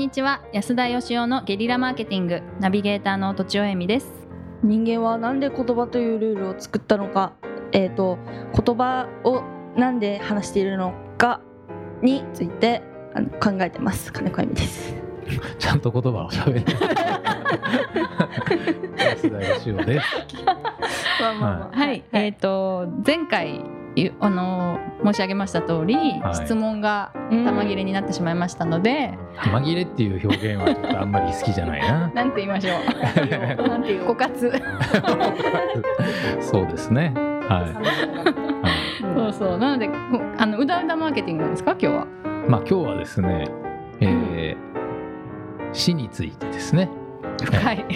[0.00, 0.40] にちは。
[0.54, 4.10] 安田義雄のゲリラマーケティングナビゲーターのとちおえみです。
[4.62, 7.34] 人間はなんで言葉というルールを作ったのか、
[7.72, 8.16] えー、と
[8.54, 9.42] 言葉を
[9.78, 11.42] なんで話しているのか
[12.00, 12.80] について
[13.14, 14.10] あの考えてます。
[14.10, 14.94] 金子由美です。
[15.60, 16.62] ちゃんと言葉を喋る。
[18.96, 20.06] 安田義雄です。
[21.20, 21.76] まあまあまあ。
[21.76, 23.62] はい、えっ、と前回
[24.00, 26.34] ゆあの申し上げました通り、はい。
[26.34, 32.08] 質問が玉切れになってしまいましたので、玉切れっていう表現はちょっとあんまり好きじゃないな。
[32.14, 32.82] なんて言いましょう。
[33.68, 34.04] なんていう？
[34.10, 34.52] 枯渇。
[36.40, 37.12] そうですね。
[37.14, 38.34] はい、は
[39.14, 39.58] そうそう。
[39.58, 39.94] なのでこ
[40.38, 41.72] あのうだうだマーケティングなんですか？
[41.72, 42.02] 今日は。
[42.46, 43.48] い、まあ今日はですね、
[44.00, 44.70] えー
[45.72, 46.90] 死についてですね
[47.38, 47.84] 深い、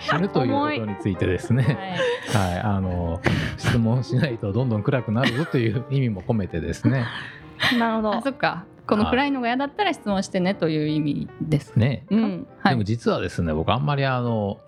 [0.00, 1.96] し死ぬということについてですね、
[2.32, 3.20] はい、あの
[3.56, 7.04] 質問しないとどんどん暗くなるぞという意味も込めてですね。
[7.78, 8.14] なるほど。
[8.14, 8.64] あそっか。
[8.86, 11.74] この暗いのが嫌だったら質問してねという意味です。
[11.76, 12.46] ね、うん。
[12.58, 12.72] はい。
[12.74, 14.58] でも実はですね、僕あんまりあの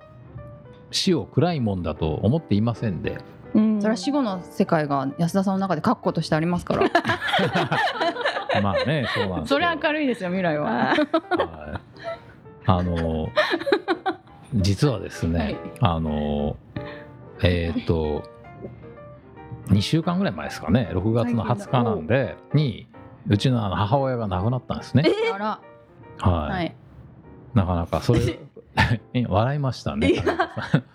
[0.91, 3.19] 死を暗いもんだと思っていませんで、
[3.55, 3.81] うん。
[3.81, 6.89] それは死後の世界が安田さんの中で確固としてありますから。
[8.63, 10.71] まあね、そうなんですそれよ明るいですよ未来は。
[10.71, 12.26] あはい
[12.67, 13.29] あの
[14.55, 15.57] 実はですね、はい。
[15.81, 16.57] あの
[17.43, 18.23] えーっと
[19.69, 22.87] 2週間ぐらい前ですかね6月の20日なんでに
[23.29, 25.03] うちのあの母親が亡くなったんですね。
[25.39, 25.61] は
[26.19, 26.21] い。
[26.21, 26.75] はい。
[27.55, 28.39] なかなかそれ
[29.29, 30.13] 笑いましたね。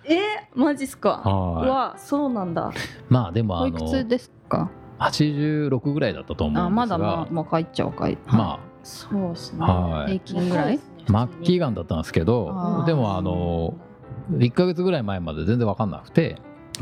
[0.05, 0.19] え
[0.55, 1.21] マジっすか？
[1.25, 1.69] うはい。
[1.69, 2.71] わそうなんだ。
[3.09, 6.65] まあでもあのおいくつですか？86ぐらいだったと思うんですが。
[6.67, 8.17] あまだまあ若いっちゃ若い。
[8.27, 9.65] まそうっすね。
[9.67, 10.19] あはい。
[10.19, 10.79] 平均ぐらい？
[11.07, 12.85] 末期がんだったんですけあどー。
[12.85, 13.75] でもあの
[14.31, 16.37] 1ヶ月ぐらい前まで全然分かんなくて、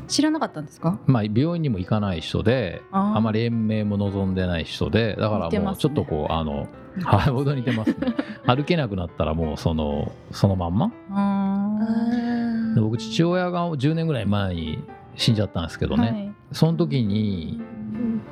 [0.08, 1.00] 知らなかったんですか？
[1.08, 6.68] まあ、病院にも行かない人であまり延命も望んでない人でだからもうちょっとこうあの
[7.04, 7.96] はいほど似てますね。
[8.46, 10.92] 歩けなくなったらもうそのそのまんま？
[12.82, 14.84] 僕父親が10年ぐらい前に
[15.16, 16.32] 死んじゃったんですけどね、はい。
[16.52, 17.60] その時に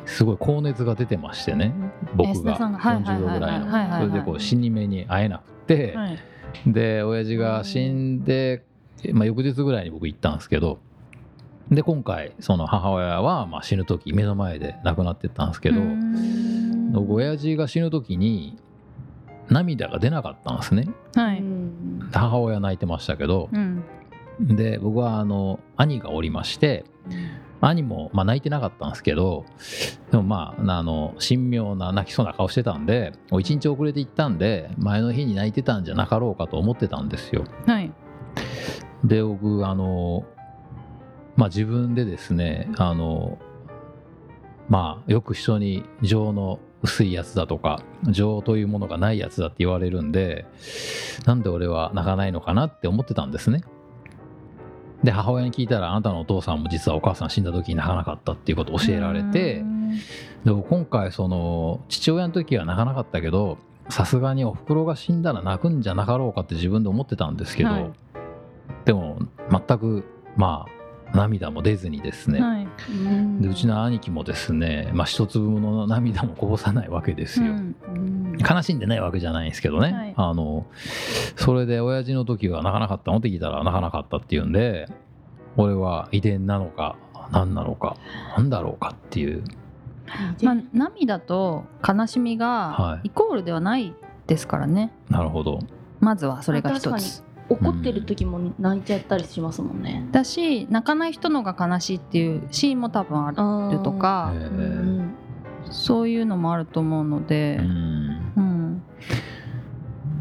[0.05, 1.73] すごい高熱が出てましてね。
[2.15, 2.79] 僕が安田さんが。
[2.79, 3.97] はいはい40度ぐらいの。
[4.09, 5.56] それでこう死に目に会えなくて、
[5.95, 6.19] はい。
[6.65, 8.63] で親父が死んで、
[9.11, 10.79] まあ、翌日ぐらいに僕行ったんですけど
[11.69, 15.81] で今回その母親はまあ死ぬ時目の前で亡くなってったんですけど
[17.07, 18.57] 親父が死ぬ時に
[19.49, 20.89] 涙が出なかったんですね。
[21.15, 21.39] はい。
[21.39, 22.09] うん。
[22.11, 23.83] 母親泣いてましたけどうん。
[24.39, 26.85] で僕はあの兄がおりまして
[27.61, 29.45] 兄もまあ泣いてなかったんですけど
[30.11, 37.45] でもまああの神妙な泣きそうな顔してたんで一日遅れて行ったんで前の日に泣いてたんじゃなかろうかと思ってたんですよ。
[37.65, 37.91] はい。
[39.03, 40.25] で僕あの
[41.35, 43.37] まあ自分でですねあの
[44.69, 50.45] まあよく人に情の薄いやつだとか情というものがないやつだって言われるんで
[51.25, 53.61] なんで俺は泣かないのかなって思ってたんですね
[55.03, 59.63] で母親に聞いたらあなたのお父さんも実はお母さん死んだ時に泣かなかったっていうことを教えられて
[60.43, 63.57] でも今回その父親の時は泣かなかったけど
[63.89, 67.91] さすがにおふくろが死んだら泣くんじゃなかろうかって自分で思ってたんですけど、はい。
[68.85, 69.19] でも
[69.49, 70.03] 全く
[70.35, 70.76] まあ
[71.13, 72.67] 涙も出ずにですね、はい。
[73.41, 77.75] でうちの兄貴もですね、まあ、一粒もの涙もこぼさないわけですよ、うん。
[77.85, 78.37] うん。
[78.37, 80.13] 悲しんでないわけじゃないんですけどね、はい。
[80.15, 80.65] あの
[81.35, 83.17] それで親父の時は泣かなかったの？
[83.17, 84.87] って聞いたら泣かなかったっていうんで
[85.55, 86.97] 俺は遺伝なのか
[87.31, 87.97] 何なのか
[88.37, 89.43] 何だろうかっていう。
[90.41, 92.37] まあ、涙と悲しみはい。
[92.37, 93.93] がイコールではない
[94.25, 95.59] ですからね、なるほど。
[95.99, 100.07] まずはそれが一つ怒ってる時も泣いちゃったりしますもんね。
[100.11, 104.33] だし泣かない人のが悲しいっていうシーンも多分あるとか。
[105.69, 107.57] そういうのもあると思うので。
[107.59, 108.33] う、ん。
[108.35, 108.83] うん。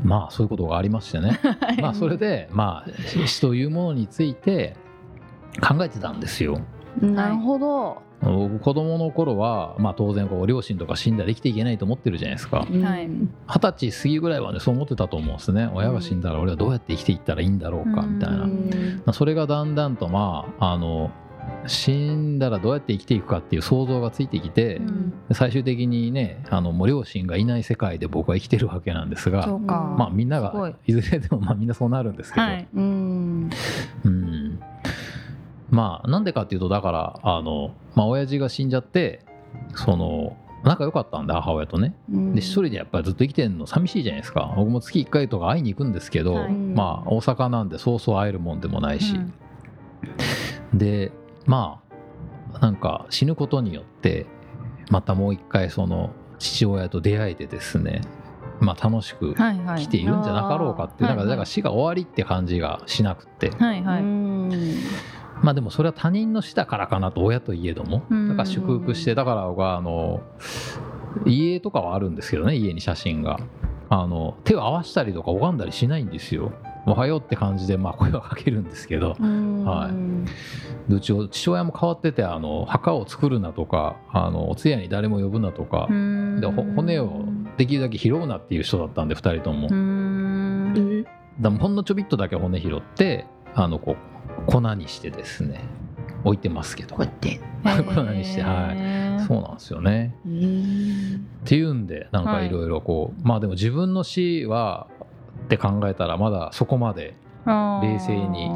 [0.05, 1.41] まあそういうことがありましてね。
[1.81, 4.77] まあそれでまあ死というものについて
[5.61, 6.61] 考えてたんですよ。
[7.01, 12.67] なるほど僕子供の頃は、まあ、当然こう両親とか死んだら生きていけないと思ってるじゃないですか。
[12.69, 13.09] 二
[13.61, 15.71] 十歳過ぎぐらいはねそう思ってたと思うんですね。
[15.73, 21.11] 親が死んだら俺はどうやって生きていったらいいんだろうかみたいな、まうんあそれがだんだんとまああの
[21.67, 25.13] 死んだらどうやって生きていくかっていう想像がついてきて、うん。
[25.33, 32.69] 最終的にねあのもう両親がいない世界で僕は生きてるわけなんですがまあみんながいずれでもまあみんなそうなるんですけど、はい。
[32.75, 33.51] うん。
[34.05, 34.35] うん
[35.77, 39.21] まあなんでかっていうとだからあのまあ親父が死んじゃって
[39.75, 40.34] その
[40.65, 41.95] 仲良かったんで母親とね。
[42.09, 44.55] で一人でやっぱりずっと生きてるの寂しいじゃないですか。
[44.57, 46.53] 僕も月1回とか会いに行くんですけど、はい。
[46.53, 50.78] まあ大阪なんでそうそう会えるもんでもないし、うん。
[50.78, 51.13] で
[51.45, 51.83] ま
[52.55, 54.27] あなんか死ぬことによって
[54.91, 58.01] またもう一回その父親と出会えてですね
[58.59, 61.05] まあ、楽しく来ているんじゃなかろうかって。
[61.05, 61.17] いう、あー。
[61.17, 64.51] はいはいなんかだから死が終わりって感じがしなくて、はいはい、うん
[65.42, 68.03] まあでもそれは他人の死だからかなと親といえども。
[68.10, 68.28] うん。
[68.28, 69.42] だから祝福してだから
[69.77, 70.21] あの
[71.24, 73.38] 家とかはあるんですけどね家に写真が。
[73.88, 76.53] あの手を合わしたりとか拝んだりしないんですよ。
[76.86, 79.10] おはようって感じでまあ声はかけるんですけど。
[79.10, 79.91] は
[80.88, 80.91] い。
[80.91, 85.86] でうち父親も変わっててあの墓を作るなとかあのお通夜に誰も呼ぶなとか。
[85.88, 87.24] でほ骨を
[87.56, 89.68] できるだけ拾うなっていう人だったんで2人とも。
[91.41, 94.16] だほんのちょびっとだけ骨拾ってあのこう
[94.47, 95.60] 粉にしてですね
[96.24, 96.97] 置いてますけど。
[96.97, 97.41] こうやって。
[97.94, 99.21] 粉にしてはい。
[99.27, 100.15] そうなんですよね。
[100.24, 104.86] っていうんでなんかいろいろこう、まあでも自分の死は
[105.44, 107.15] って考えたらまだそこまで
[107.47, 108.50] 冷静に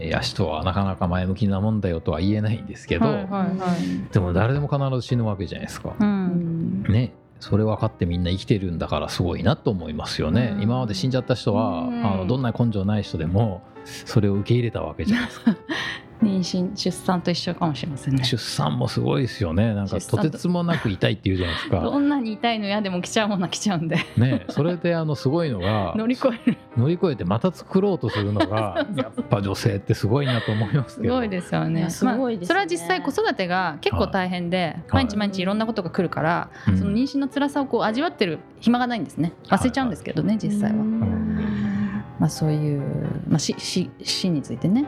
[0.00, 4.12] いや死とはなかなか前向きなもんだよとは言えないんですけど、はいはいはい。
[4.12, 5.94] でも誰でも必ず死ぬわけじゃないですか。
[5.98, 6.84] うん。
[6.88, 7.12] ね。
[7.40, 10.52] それ分かってみんな生きてるんだからすごいなと思いますよね。
[10.54, 10.62] うん。
[10.62, 12.06] 今まで死んじゃった人は、うん。
[12.06, 15.56] あのどんな根性ない人でもそれを受け入れたわけじゃないですか。
[16.22, 18.24] 妊娠出産と一緒かもしれませんね。
[18.24, 19.74] 出産もすごいですよね。
[19.74, 20.16] なんかと。
[20.16, 21.80] とてつもなく痛いって言うじゃないですか。
[21.82, 23.96] どんなに痛いの嫌でも来ちゃうものは来ちゃうんで。
[24.16, 26.56] ねそれであのすごいのが 乗り越える。
[26.76, 31.14] 乗り越えてまた作ろうとするのがやっぱ女性ってすごいなと思いますけど。
[31.14, 32.54] すごいですよいねやすごいですね。
[32.54, 35.04] まあ、それは実際子育てが結構大変で、はい。
[35.04, 36.78] 毎日毎日いろんなことが来るから、うん。
[36.78, 39.32] その妊娠の辛さをこう味わってる暇がないんですね。
[39.48, 40.84] 忘れちゃうんですけどね、実際は、
[42.22, 42.80] まあ、そういう、
[43.28, 44.86] まあ、死死死についてね。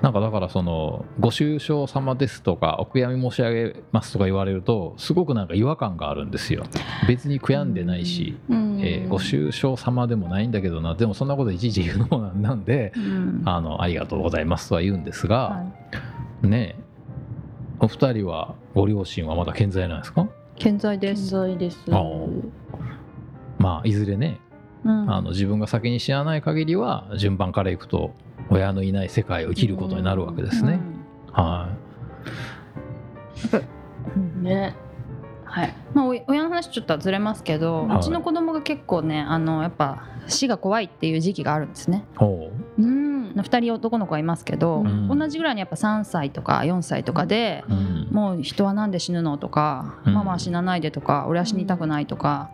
[0.00, 6.62] なんかだからそのご愁傷様ですとかお悔やみ申し上げますとか言われるとすごくなんか違和感があるんですよ。
[7.08, 10.94] 別に悔やんでないし、えーご愁傷様でもないんだけどな。
[10.94, 13.42] でもそんなこといちいち言うのもなんなんでうん。
[13.44, 15.64] あのありがとうございますとは言うんですが、は
[16.44, 16.46] い。
[16.46, 16.82] ねえ
[17.80, 20.28] お二人はご両親はまだ健在なんですか？
[20.56, 21.78] 健在で健す、在です。
[23.58, 24.38] まあいずれね
[24.84, 25.12] うん。
[25.12, 28.14] あの自分が先に死なない限りは順番からいくと
[28.50, 30.80] 親のいない世界を生きることになるわけですね。
[31.32, 31.70] は
[34.42, 34.74] ね。
[35.44, 35.74] はい。
[35.94, 37.98] まあ、お親の話ちょっとはずれますけど、はい。
[37.98, 42.04] うちの子供が結構ねあのやっぱ死が怖いっていう時期があるんですね。
[42.78, 43.32] い、ほうん。
[43.32, 45.08] 2人男の子はいますけど、うん。
[45.08, 48.08] 同じぐらいにやっぱ3歳とか4歳とかで、う、うん。
[48.10, 50.14] もう人はなんで死ぬのとか、うん。
[50.14, 52.50] ママは死なないでとか俺は死にたくないとか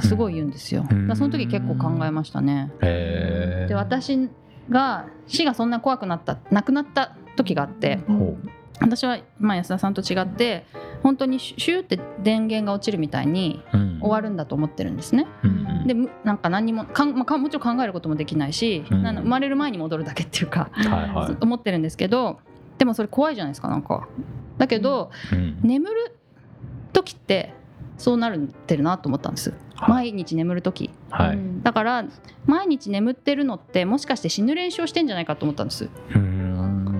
[0.00, 0.84] すごい言うんですよ。
[1.14, 2.72] その時結構考えましたね。
[2.80, 4.28] で私
[4.70, 8.36] が死がそんな怖くなった亡くなった時があってほ
[8.80, 10.64] 私は、まあ、安田さんと違って
[11.02, 13.62] 本当にシューって電源が落ちるみたいに
[14.00, 15.26] 終わるんだと思ってるんですね。
[15.42, 19.02] うんでむなんか何にもかん、まあもちろん考えることもできないし、うん。
[19.02, 21.36] 生まれる前に戻るだけっていうか、はいはい。
[21.40, 22.40] 思ってるんですけど
[22.78, 24.08] でもそれ怖いじゃないですかなんか。
[24.56, 25.58] だけど、うん。
[25.62, 26.16] 眠る
[26.92, 27.52] 時って
[27.98, 29.52] そうなるってるなと思ったんです。
[29.74, 29.90] はい。
[29.90, 30.90] 毎日眠る時。
[31.10, 31.38] はい。
[31.62, 32.04] だから
[32.46, 36.33] 毎日眠ってるのってもしかして死ぬ練習をしてんじゃないかと思ったんです、うん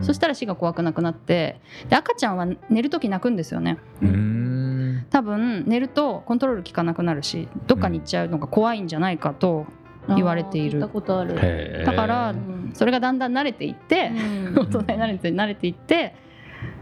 [0.04, 3.78] そしたら死が怖くなくなってで赤ちゃんは寝る時泣くんですよね。
[4.02, 5.06] うん。
[5.10, 9.66] 多分寝るとコントロール効かなくなるしどっかに行っちゃうのが怖いんじゃないかと
[10.08, 10.82] 言われている。
[10.82, 11.34] あー聞いたことある。
[11.36, 12.72] へえだからうん。
[12.74, 14.54] それがだんだん慣れていって、うん。
[14.54, 16.14] 大人に慣れて慣れていって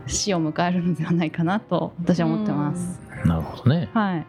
[0.07, 3.01] 死を迎えるのではないかなと私は思ってます。
[3.25, 3.89] なるほどね。
[3.93, 4.27] はい、うん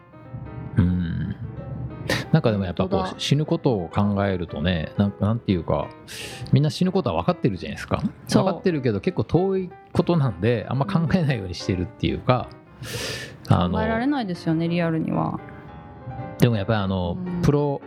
[2.34, 5.88] なんかでもやっぱこう死ぬことを考えるとねなんかなんていうか
[6.50, 8.02] みんな死ぬことは分かってるじゃないですか。
[8.28, 12.48] 分かってるけど結構遠いことなんであんま考えないようにしてるっていうか、
[13.46, 15.38] あ考えられないですよねリアルには。
[16.40, 17.42] でもやっぱりあの、うん。
[17.42, 17.80] プロ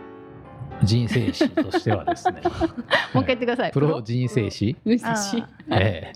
[0.82, 2.40] 人生史としてはですね。
[3.12, 3.70] もう一回言ってください。
[3.72, 4.98] プロ人生史、え
[5.70, 6.12] え。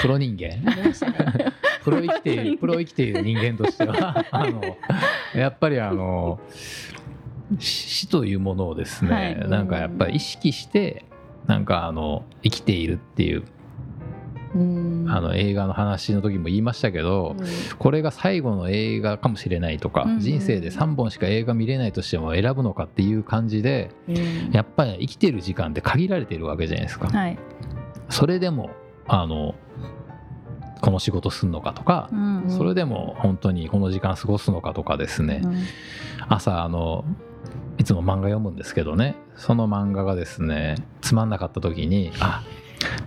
[0.00, 0.62] プロ人間？
[1.84, 4.76] プロ生きているプロ生きている人間としてはあの
[5.36, 6.40] やっぱりあの
[7.58, 9.48] 死死というものをですね、はい。
[9.48, 11.04] なんかやっぱり意識して
[11.46, 13.44] なんかあの生きているっていう
[14.54, 15.06] うん。
[15.08, 17.36] あの映画の話の時も言いましたけど、
[17.78, 24.50] これが最後の映画かもしれないとか、うん人生で3本しか映画見れないとしても選ぶのかっていう感じでうん。
[24.52, 27.08] やっぱり生きてる時間って限られてるわけじゃないですか。
[27.08, 27.38] はい。
[28.08, 28.70] それでも
[29.06, 29.54] あの
[30.80, 32.44] この仕事すんのかとか、うん。
[32.48, 35.56] それでも本当にこの時間過ごすのかとかですね、うん。
[36.28, 37.04] 朝あの
[37.78, 39.16] いつも漫画読むんですけどね。
[39.36, 42.42] その漫画がですねつまんなかった時にあ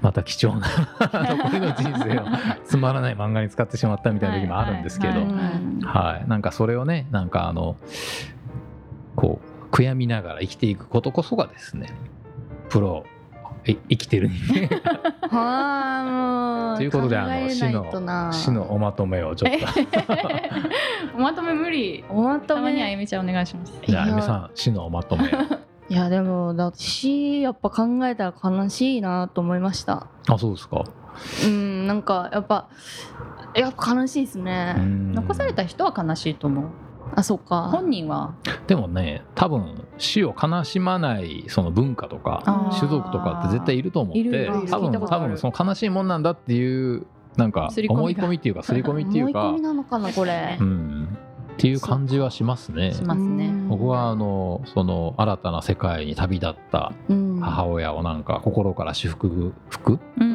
[0.02, 0.68] また貴重な
[1.00, 2.26] 残りの人生を
[2.66, 7.78] つまらない漫画に使ってしまったみたいな時もあるんですけど、なんかそれをねなんかあの
[9.16, 11.90] こう悔やみながら生きていくことこそがですね
[12.70, 13.19] プロい
[13.66, 14.30] 生きてる。
[14.30, 14.82] 人間
[15.30, 18.30] はあもうということであの考え死のないとな。
[18.34, 19.66] 死のおまとめをちょっと。
[21.16, 22.04] おまとめ無理。
[22.10, 23.74] おまとたまにはあめゆみちゃんお願いします。
[23.86, 25.24] じゃああいやゆみさん死のおまとめ。
[25.24, 25.28] を
[25.90, 30.08] いやでもだって死やっぱ考えたら悲しいなと思いました。
[30.28, 30.84] あそうですか。
[31.46, 32.70] うんなんかやっぱ
[33.56, 34.76] やっぱ悲しいですね。
[35.14, 36.66] 残された人は悲しいと思う
[37.16, 37.70] あそうか。
[37.72, 38.34] 本人は？
[38.68, 50.58] でもね多分死を悲しまないその文化とか種族とかって絶対いると思って多分多分その悲しいもんなんだっていうなんか思い込みっていうか刷り込みっていうか思い込みなのかなこれ。
[50.60, 51.18] うん。
[51.54, 52.94] っていう感じはしますね。
[52.94, 53.48] しますね。
[53.48, 53.68] うん。
[53.68, 57.40] 僕はあのその新たな世界に旅立ったうん。
[57.42, 60.30] 母親をなんか心から祝福福ううん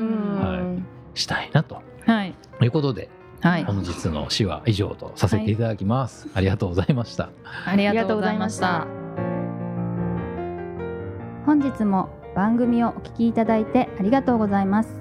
[0.79, 1.81] んしたいなと。
[2.07, 2.35] はい。
[2.63, 3.09] いうことで
[3.45, 3.65] はい。
[3.65, 7.29] 本日の死は以上とさせていただきます、ありがとうございました。
[7.67, 8.87] ありがとうございました。
[11.45, 14.99] 本日も番組をお聞きいただいてありがとうございます。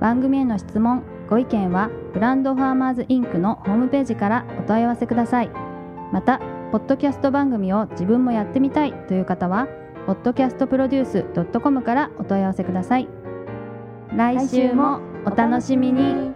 [0.00, 5.50] 番組への質問ご意見はブランドファーマーズインクのホームページからお問い合わせください。
[6.12, 6.40] また
[6.72, 9.68] ポッドキャスト番組を自分もやってみたいという方は
[10.08, 13.08] podcastproduce.com からお問い合わせください。
[14.12, 16.34] 来週もお楽しみに